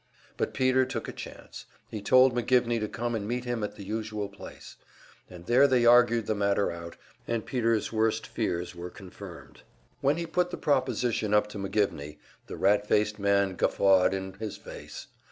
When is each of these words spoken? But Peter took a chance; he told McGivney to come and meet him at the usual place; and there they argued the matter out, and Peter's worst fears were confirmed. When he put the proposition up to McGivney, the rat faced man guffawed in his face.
But 0.35 0.55
Peter 0.55 0.83
took 0.83 1.07
a 1.07 1.11
chance; 1.11 1.67
he 1.91 2.01
told 2.01 2.33
McGivney 2.33 2.79
to 2.79 2.87
come 2.87 3.13
and 3.13 3.27
meet 3.27 3.45
him 3.45 3.63
at 3.63 3.75
the 3.75 3.83
usual 3.85 4.29
place; 4.29 4.75
and 5.29 5.45
there 5.45 5.67
they 5.67 5.85
argued 5.85 6.25
the 6.25 6.33
matter 6.33 6.71
out, 6.71 6.95
and 7.27 7.45
Peter's 7.45 7.93
worst 7.93 8.25
fears 8.25 8.73
were 8.73 8.89
confirmed. 8.89 9.61
When 9.99 10.17
he 10.17 10.25
put 10.25 10.49
the 10.49 10.57
proposition 10.57 11.35
up 11.35 11.45
to 11.49 11.59
McGivney, 11.59 12.17
the 12.47 12.57
rat 12.57 12.87
faced 12.87 13.19
man 13.19 13.53
guffawed 13.53 14.15
in 14.15 14.33
his 14.39 14.57
face. 14.57 15.05